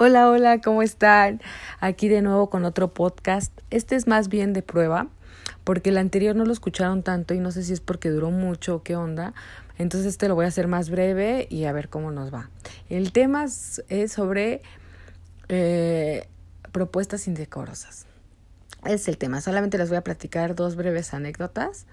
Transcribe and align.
Hola, 0.00 0.30
hola, 0.30 0.60
¿cómo 0.60 0.82
están? 0.82 1.40
Aquí 1.80 2.08
de 2.08 2.22
nuevo 2.22 2.50
con 2.50 2.64
otro 2.64 2.94
podcast. 2.94 3.52
Este 3.70 3.96
es 3.96 4.06
más 4.06 4.28
bien 4.28 4.52
de 4.52 4.62
prueba, 4.62 5.08
porque 5.64 5.90
el 5.90 5.98
anterior 5.98 6.36
no 6.36 6.44
lo 6.44 6.52
escucharon 6.52 7.02
tanto 7.02 7.34
y 7.34 7.40
no 7.40 7.50
sé 7.50 7.64
si 7.64 7.72
es 7.72 7.80
porque 7.80 8.08
duró 8.08 8.30
mucho 8.30 8.76
o 8.76 8.82
qué 8.84 8.94
onda. 8.94 9.34
Entonces 9.76 10.06
este 10.06 10.28
lo 10.28 10.36
voy 10.36 10.44
a 10.44 10.48
hacer 10.48 10.68
más 10.68 10.88
breve 10.88 11.48
y 11.50 11.64
a 11.64 11.72
ver 11.72 11.88
cómo 11.88 12.12
nos 12.12 12.32
va. 12.32 12.48
El 12.88 13.10
tema 13.10 13.46
es 13.46 14.12
sobre 14.12 14.62
eh, 15.48 16.28
propuestas 16.70 17.26
indecorosas. 17.26 18.07
Es 18.84 19.08
el 19.08 19.18
tema. 19.18 19.40
Solamente 19.40 19.78
les 19.78 19.88
voy 19.88 19.98
a 19.98 20.02
platicar 20.02 20.54
dos 20.54 20.76
breves 20.76 21.12
anécdotas 21.14 21.86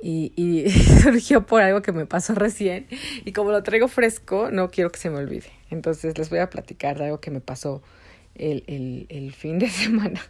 y, 0.00 0.32
y 0.36 0.70
surgió 1.02 1.46
por 1.46 1.62
algo 1.62 1.82
que 1.82 1.92
me 1.92 2.06
pasó 2.06 2.34
recién 2.34 2.86
y 3.24 3.32
como 3.32 3.50
lo 3.50 3.62
traigo 3.62 3.88
fresco 3.88 4.50
no 4.50 4.70
quiero 4.70 4.90
que 4.90 4.98
se 4.98 5.10
me 5.10 5.18
olvide. 5.18 5.50
Entonces 5.70 6.16
les 6.18 6.30
voy 6.30 6.40
a 6.40 6.50
platicar 6.50 6.98
de 6.98 7.06
algo 7.06 7.20
que 7.20 7.30
me 7.30 7.40
pasó 7.40 7.82
el, 8.34 8.64
el, 8.66 9.06
el 9.08 9.32
fin 9.32 9.58
de 9.58 9.68
semana. 9.70 10.20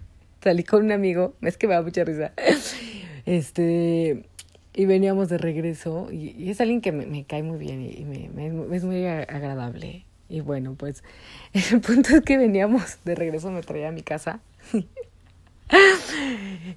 Salí 0.42 0.64
con 0.64 0.84
un 0.84 0.92
amigo, 0.92 1.34
es 1.40 1.56
que 1.56 1.68
me 1.68 1.74
da 1.74 1.82
mucha 1.82 2.04
risa. 2.04 2.32
Este, 3.24 4.24
y 4.74 4.86
veníamos 4.86 5.28
de 5.28 5.38
regreso 5.38 6.08
y, 6.10 6.50
es 6.50 6.60
alguien 6.60 6.80
que 6.80 6.92
me, 6.92 7.06
me, 7.06 7.24
cae 7.24 7.42
muy 7.42 7.58
bien 7.58 7.82
y 7.82 8.04
me, 8.04 8.76
es 8.76 8.84
muy 8.84 9.06
agradable. 9.06 10.04
Y 10.28 10.40
bueno, 10.40 10.74
pues 10.76 11.04
el 11.52 11.80
punto 11.80 12.16
es 12.16 12.22
que 12.22 12.38
veníamos 12.38 12.98
de 13.04 13.14
regreso, 13.14 13.50
me 13.50 13.62
traía 13.62 13.88
a 13.88 13.92
mi 13.92 14.02
casa. 14.02 14.40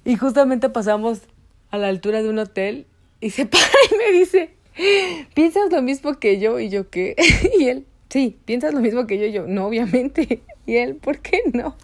Y 0.04 0.16
justamente 0.16 0.68
pasamos 0.68 1.22
a 1.70 1.78
la 1.78 1.88
altura 1.88 2.22
de 2.22 2.28
un 2.28 2.38
hotel 2.38 2.86
y 3.20 3.30
se 3.30 3.46
para 3.46 3.64
y 3.90 3.96
me 3.96 4.18
dice, 4.18 4.50
¿piensas 5.34 5.70
lo 5.70 5.82
mismo 5.82 6.18
que 6.18 6.38
yo? 6.38 6.58
Y 6.58 6.68
yo, 6.68 6.90
¿qué? 6.90 7.16
y 7.58 7.68
él, 7.68 7.86
sí, 8.08 8.36
¿piensas 8.44 8.74
lo 8.74 8.80
mismo 8.80 9.06
que 9.06 9.18
yo? 9.18 9.26
Y 9.26 9.32
yo, 9.32 9.46
no, 9.46 9.66
obviamente. 9.66 10.42
Y 10.68 10.78
él, 10.78 10.96
¿por 10.96 11.20
qué 11.20 11.42
no? 11.52 11.76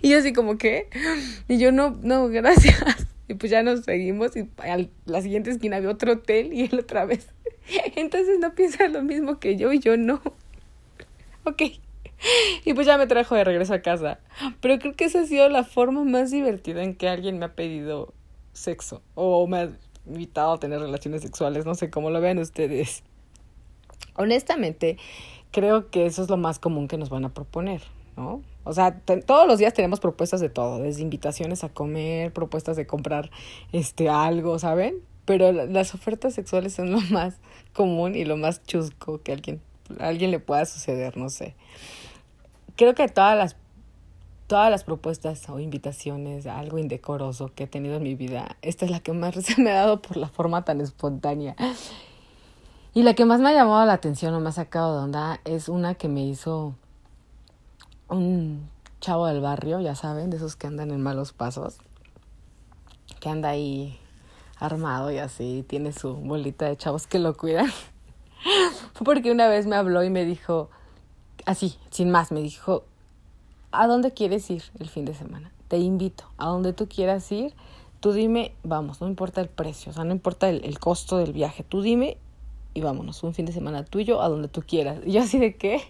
Y 0.00 0.08
yo 0.08 0.16
así 0.16 0.32
como, 0.32 0.56
¿qué? 0.56 0.88
Y 1.48 1.58
yo, 1.58 1.70
no, 1.70 1.98
no, 2.02 2.28
gracias. 2.28 2.82
Y 3.28 3.34
pues 3.34 3.52
ya 3.52 3.62
nos 3.62 3.84
seguimos 3.84 4.34
y 4.36 4.48
a 4.56 4.78
la 5.04 5.20
siguiente 5.20 5.50
esquina 5.50 5.76
había 5.76 5.90
otro 5.90 6.12
hotel 6.12 6.54
y 6.54 6.62
él 6.62 6.78
otra 6.78 7.04
vez. 7.04 7.28
Entonces 7.94 8.38
no 8.38 8.54
piensas 8.54 8.90
lo 8.90 9.02
mismo 9.02 9.38
que 9.38 9.56
yo 9.56 9.70
y 9.70 9.80
yo 9.80 9.98
no. 9.98 10.22
Ok. 11.44 11.62
Y 12.64 12.74
pues 12.74 12.86
ya 12.86 12.98
me 12.98 13.06
trajo 13.06 13.34
de 13.34 13.44
regreso 13.44 13.74
a 13.74 13.80
casa. 13.80 14.20
Pero 14.60 14.78
creo 14.78 14.94
que 14.94 15.04
esa 15.04 15.20
ha 15.20 15.26
sido 15.26 15.48
la 15.48 15.64
forma 15.64 16.04
más 16.04 16.30
divertida 16.30 16.82
en 16.82 16.94
que 16.94 17.08
alguien 17.08 17.38
me 17.38 17.46
ha 17.46 17.54
pedido 17.54 18.12
sexo 18.52 19.02
o 19.14 19.46
me 19.46 19.58
ha 19.58 19.70
invitado 20.06 20.54
a 20.54 20.60
tener 20.60 20.80
relaciones 20.80 21.22
sexuales, 21.22 21.66
no 21.66 21.74
sé 21.74 21.90
cómo 21.90 22.10
lo 22.10 22.20
vean 22.20 22.38
ustedes. 22.38 23.02
Honestamente, 24.16 24.98
creo 25.50 25.90
que 25.90 26.06
eso 26.06 26.22
es 26.22 26.30
lo 26.30 26.36
más 26.36 26.58
común 26.58 26.88
que 26.88 26.98
nos 26.98 27.10
van 27.10 27.24
a 27.24 27.32
proponer, 27.32 27.82
¿no? 28.16 28.42
O 28.64 28.72
sea, 28.72 28.98
todos 29.00 29.46
los 29.46 29.58
días 29.58 29.72
tenemos 29.72 30.00
propuestas 30.00 30.40
de 30.40 30.48
todo, 30.48 30.80
desde 30.80 31.02
invitaciones 31.02 31.64
a 31.64 31.70
comer, 31.70 32.32
propuestas 32.32 32.76
de 32.76 32.86
comprar 32.86 33.30
este 33.72 34.08
algo, 34.08 34.58
¿saben? 34.58 34.96
Pero 35.24 35.52
las 35.52 35.94
ofertas 35.94 36.34
sexuales 36.34 36.74
son 36.74 36.90
lo 36.90 37.00
más 37.10 37.36
común 37.72 38.14
y 38.16 38.24
lo 38.24 38.36
más 38.36 38.62
chusco 38.64 39.22
que 39.22 39.32
alguien, 39.32 39.60
alguien 39.98 40.30
le 40.30 40.40
pueda 40.40 40.66
suceder, 40.66 41.16
no 41.16 41.30
sé 41.30 41.54
creo 42.80 42.94
que 42.94 43.08
todas 43.08 43.36
las 43.36 43.56
todas 44.46 44.70
las 44.70 44.84
propuestas 44.84 45.48
o 45.50 45.60
invitaciones 45.60 46.46
algo 46.46 46.78
indecoroso 46.78 47.52
que 47.54 47.64
he 47.64 47.66
tenido 47.66 47.96
en 47.96 48.02
mi 48.02 48.14
vida, 48.14 48.56
esta 48.62 48.86
es 48.86 48.90
la 48.90 49.00
que 49.00 49.12
más 49.12 49.34
se 49.44 49.60
me 49.60 49.70
ha 49.70 49.74
dado 49.74 50.00
por 50.00 50.16
la 50.16 50.28
forma 50.28 50.64
tan 50.64 50.80
espontánea. 50.80 51.54
Y 52.94 53.02
la 53.02 53.12
que 53.12 53.26
más 53.26 53.40
me 53.40 53.50
ha 53.50 53.52
llamado 53.52 53.84
la 53.84 53.92
atención 53.92 54.34
o 54.34 54.40
me 54.40 54.48
ha 54.48 54.52
sacado 54.52 54.96
de 54.96 55.04
onda 55.04 55.40
es 55.44 55.68
una 55.68 55.94
que 55.94 56.08
me 56.08 56.24
hizo 56.24 56.74
un 58.08 58.68
chavo 59.00 59.26
del 59.26 59.42
barrio, 59.42 59.78
ya 59.80 59.94
saben, 59.94 60.30
de 60.30 60.38
esos 60.38 60.56
que 60.56 60.66
andan 60.66 60.90
en 60.90 61.02
malos 61.02 61.34
pasos, 61.34 61.78
que 63.20 63.28
anda 63.28 63.50
ahí 63.50 64.00
armado 64.58 65.12
y 65.12 65.18
así, 65.18 65.66
tiene 65.68 65.92
su 65.92 66.14
bolita 66.14 66.64
de 66.64 66.78
chavos 66.78 67.06
que 67.06 67.18
lo 67.18 67.36
cuidan. 67.36 67.70
Fue 68.94 69.04
porque 69.04 69.30
una 69.30 69.48
vez 69.48 69.66
me 69.66 69.76
habló 69.76 70.02
y 70.02 70.08
me 70.08 70.24
dijo, 70.24 70.70
así, 71.50 71.76
sin 71.90 72.10
más, 72.10 72.32
me 72.32 72.40
dijo, 72.40 72.84
¿a 73.72 73.86
dónde 73.86 74.12
quieres 74.12 74.48
ir 74.50 74.62
el 74.78 74.88
fin 74.88 75.04
de 75.04 75.14
semana? 75.14 75.52
Te 75.68 75.78
invito, 75.78 76.24
a 76.38 76.46
donde 76.46 76.72
tú 76.72 76.88
quieras 76.88 77.30
ir, 77.30 77.54
tú 78.00 78.12
dime, 78.12 78.52
vamos, 78.62 79.00
no 79.00 79.08
importa 79.08 79.40
el 79.40 79.48
precio, 79.48 79.90
o 79.90 79.94
sea, 79.94 80.04
no 80.04 80.12
importa 80.12 80.48
el, 80.48 80.64
el 80.64 80.78
costo 80.78 81.18
del 81.18 81.32
viaje, 81.32 81.62
tú 81.62 81.82
dime 81.82 82.16
y 82.74 82.80
vámonos, 82.80 83.22
un 83.22 83.34
fin 83.34 83.46
de 83.46 83.52
semana 83.52 83.84
tuyo, 83.84 84.22
a 84.22 84.28
donde 84.28 84.48
tú 84.48 84.62
quieras. 84.62 84.98
Y 85.04 85.12
yo 85.12 85.22
así 85.22 85.38
de 85.38 85.56
qué. 85.56 85.80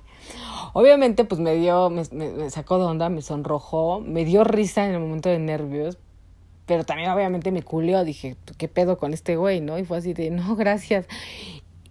Obviamente, 0.72 1.24
pues 1.24 1.40
me 1.40 1.54
dio, 1.54 1.90
me, 1.90 2.02
me, 2.12 2.50
sacó 2.50 2.78
de 2.78 2.84
onda, 2.84 3.08
me 3.08 3.22
sonrojó, 3.22 4.00
me 4.00 4.24
dio 4.24 4.44
risa 4.44 4.86
en 4.86 4.94
el 4.94 5.00
momento 5.00 5.28
de 5.28 5.38
nervios, 5.38 5.98
pero 6.66 6.84
también 6.84 7.10
obviamente 7.10 7.50
me 7.50 7.62
culió, 7.62 8.04
dije, 8.04 8.36
¿qué 8.56 8.68
pedo 8.68 8.96
con 8.96 9.12
este 9.12 9.36
güey, 9.36 9.60
no? 9.60 9.78
Y 9.78 9.84
fue 9.84 9.98
así 9.98 10.12
de, 10.14 10.30
no, 10.30 10.56
gracias. 10.56 11.06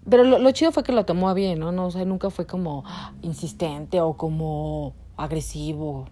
Pero 0.09 0.23
lo, 0.23 0.51
chido 0.51 0.71
fue 0.71 0.83
que 0.83 0.91
lo 0.91 1.05
tomó 1.05 1.33
bien, 1.33 1.59
¿no? 1.59 1.71
¿no? 1.71 1.87
O 1.87 1.91
sea, 1.91 2.05
nunca 2.05 2.29
fue 2.29 2.45
como 2.45 2.83
insistente 3.21 4.01
o 4.01 4.17
como 4.17 4.93
agresivo 5.17 6.07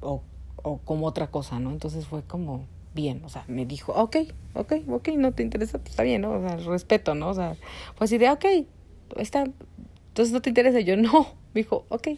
o, 0.00 0.22
o 0.62 0.78
como 0.78 1.06
otra 1.06 1.30
cosa, 1.30 1.58
¿no? 1.58 1.70
Entonces 1.70 2.06
fue 2.06 2.22
como 2.22 2.66
bien, 2.94 3.22
o 3.24 3.28
sea, 3.28 3.44
me 3.48 3.66
dijo, 3.66 3.92
ok, 3.92 4.16
ok, 4.54 4.72
ok, 4.88 5.08
no 5.16 5.32
te 5.32 5.42
interesa, 5.42 5.78
pues 5.78 5.90
está 5.90 6.02
bien, 6.02 6.22
¿no? 6.22 6.32
O 6.32 6.40
sea, 6.40 6.56
respeto, 6.56 7.14
¿no? 7.14 7.28
O 7.28 7.34
sea, 7.34 7.56
fue 7.96 8.04
así 8.04 8.18
de, 8.18 8.30
ok, 8.30 8.44
está, 9.16 9.44
entonces 10.08 10.32
no 10.32 10.42
te 10.42 10.50
interesa, 10.50 10.80
yo 10.80 10.96
no, 10.96 11.26
me 11.54 11.62
dijo, 11.62 11.84
ok, 11.88 12.08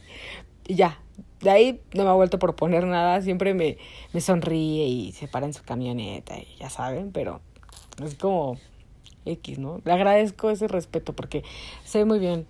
y 0.67 0.75
ya, 0.75 1.01
de 1.41 1.51
ahí 1.51 1.81
no 1.95 2.05
me 2.05 2.11
ha 2.11 2.15
vuelto 2.15 2.37
a 2.39 2.41
proponer 2.41 2.87
nada, 2.87 3.21
siempre 3.23 3.55
me, 3.55 3.79
me 4.13 4.21
sonríe 4.21 4.87
y 4.87 5.13
se 5.13 5.29
para 5.29 5.47
en 5.47 5.53
su 5.53 5.63
camioneta, 5.63 6.37
y 6.39 6.57
ya 6.59 6.71
saben, 6.71 7.13
pero 7.13 7.41
es 8.03 8.15
como, 8.17 8.57
X, 9.25 9.59
¿no? 9.59 9.81
Le 9.85 9.93
agradezco 9.93 10.51
ese 10.51 10.69
respeto 10.69 11.15
porque 11.15 11.45
sé 11.85 12.05
muy 12.05 12.19
bien 12.19 12.47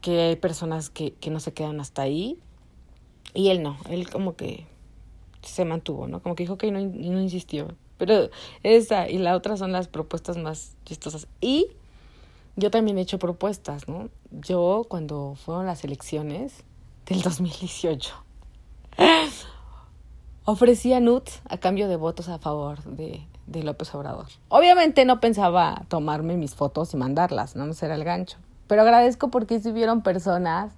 que 0.00 0.20
hay 0.20 0.36
personas 0.36 0.90
que, 0.90 1.12
que 1.14 1.30
no 1.30 1.40
se 1.40 1.52
quedan 1.52 1.80
hasta 1.80 2.02
ahí 2.02 2.38
y 3.34 3.48
él 3.48 3.62
no, 3.62 3.76
él 3.90 4.08
como 4.08 4.36
que 4.36 4.66
se 5.42 5.64
mantuvo, 5.64 6.08
¿no? 6.08 6.22
Como 6.22 6.34
que 6.34 6.44
dijo 6.44 6.58
que 6.58 6.70
no, 6.70 6.80
no 6.80 7.20
insistió. 7.20 7.68
Pero 7.96 8.30
esa 8.62 9.08
y 9.08 9.18
la 9.18 9.36
otra 9.36 9.56
son 9.56 9.72
las 9.72 9.88
propuestas 9.88 10.36
más 10.36 10.76
chistosas. 10.84 11.26
Y 11.40 11.68
yo 12.56 12.70
también 12.70 12.98
he 12.98 13.02
hecho 13.02 13.18
propuestas, 13.18 13.88
¿no? 13.88 14.08
Yo 14.30 14.86
cuando 14.88 15.34
fueron 15.34 15.66
las 15.66 15.84
elecciones 15.84 16.64
del 17.06 17.22
2018 17.22 18.14
ofrecía 20.50 20.98
nuts 20.98 21.42
a 21.50 21.58
cambio 21.58 21.88
de 21.88 21.96
votos 21.96 22.30
a 22.30 22.38
favor 22.38 22.82
de, 22.84 23.20
de 23.46 23.62
López 23.62 23.94
Obrador. 23.94 24.28
Obviamente 24.48 25.04
no 25.04 25.20
pensaba 25.20 25.82
tomarme 25.88 26.38
mis 26.38 26.54
fotos 26.54 26.94
y 26.94 26.96
mandarlas, 26.96 27.54
no 27.54 27.70
será 27.74 27.96
el 27.96 28.02
gancho. 28.02 28.38
Pero 28.66 28.80
agradezco 28.80 29.28
porque 29.28 29.60
sí 29.60 29.74
personas 30.02 30.72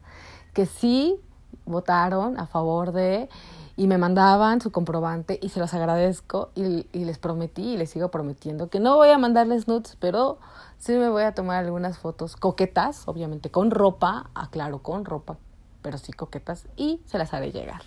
que 0.54 0.66
sí 0.66 1.20
votaron 1.66 2.36
a 2.41 2.48
favor 2.48 2.91
de 2.91 3.28
y 3.76 3.86
me 3.86 3.97
mandaban 3.97 4.60
su 4.60 4.72
comprobante 4.72 5.38
y 5.41 5.50
se 5.50 5.60
los 5.60 5.72
agradezco 5.72 6.50
y, 6.56 6.88
y, 6.92 7.04
les 7.04 7.19
prometí 7.19 7.62
y 7.62 7.76
les 7.76 7.91
sigo 7.91 8.10
prometiendo 8.10 8.70
que 8.70 8.80
no 8.80 8.97
voy 8.97 9.10
a 9.10 9.19
mandarles 9.19 9.69
nudes, 9.69 9.97
pero 10.00 10.38
sí 10.78 10.94
me 10.94 11.09
voy 11.09 11.22
a 11.22 11.32
tomar 11.32 11.64
algunas 11.64 11.97
fotos 11.97 12.34
coquetas, 12.34 13.06
obviamente 13.06 13.53
con 13.53 13.70
ropa, 13.70 14.30
aclaro, 14.34 14.80
con 14.80 15.04
ropa, 15.04 15.38
pero 15.82 15.98
sí 15.98 16.12
coquetas 16.12 16.66
y 16.76 17.00
se 17.06 17.18
las 17.18 17.32
haré 17.34 17.52
llegar. 17.52 17.82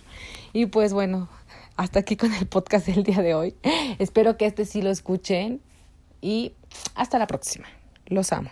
Y 0.52 0.66
pues 0.66 0.92
bueno, 0.92 1.28
hasta 1.76 2.00
aquí 2.00 2.16
con 2.16 2.32
el 2.34 2.46
podcast 2.46 2.86
del 2.86 3.02
día 3.02 3.22
de 3.22 3.34
hoy. 3.34 3.54
Espero 3.98 4.36
que 4.36 4.46
este 4.46 4.64
sí 4.64 4.82
lo 4.82 4.90
escuchen 4.90 5.60
y 6.20 6.54
hasta 6.94 7.18
la 7.18 7.26
próxima. 7.26 7.66
Los 8.06 8.32
amo. 8.32 8.50